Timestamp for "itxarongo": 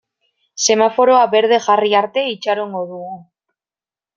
2.33-2.85